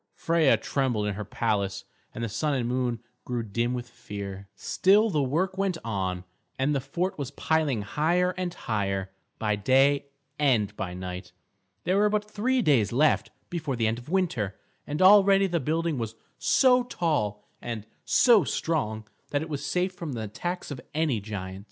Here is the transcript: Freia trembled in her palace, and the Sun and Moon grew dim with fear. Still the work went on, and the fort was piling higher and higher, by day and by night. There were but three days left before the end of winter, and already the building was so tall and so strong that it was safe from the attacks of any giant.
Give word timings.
Freia 0.15 0.57
trembled 0.59 1.05
in 1.05 1.13
her 1.13 1.23
palace, 1.23 1.83
and 2.11 2.23
the 2.23 2.27
Sun 2.27 2.55
and 2.55 2.67
Moon 2.67 3.01
grew 3.23 3.43
dim 3.43 3.75
with 3.75 3.87
fear. 3.87 4.47
Still 4.55 5.11
the 5.11 5.21
work 5.21 5.59
went 5.59 5.77
on, 5.85 6.23
and 6.57 6.73
the 6.73 6.81
fort 6.81 7.19
was 7.19 7.29
piling 7.29 7.83
higher 7.83 8.31
and 8.35 8.51
higher, 8.51 9.11
by 9.37 9.55
day 9.55 10.07
and 10.39 10.75
by 10.75 10.95
night. 10.95 11.33
There 11.83 11.99
were 11.99 12.09
but 12.09 12.25
three 12.25 12.63
days 12.63 12.91
left 12.91 13.29
before 13.51 13.75
the 13.75 13.85
end 13.85 13.99
of 13.99 14.09
winter, 14.09 14.57
and 14.87 15.03
already 15.03 15.45
the 15.45 15.59
building 15.59 15.99
was 15.99 16.15
so 16.39 16.81
tall 16.81 17.45
and 17.61 17.85
so 18.03 18.43
strong 18.43 19.07
that 19.29 19.43
it 19.43 19.49
was 19.49 19.63
safe 19.63 19.93
from 19.93 20.13
the 20.13 20.21
attacks 20.23 20.71
of 20.71 20.81
any 20.95 21.19
giant. 21.19 21.59